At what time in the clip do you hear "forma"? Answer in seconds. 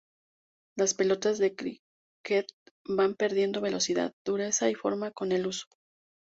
4.73-5.11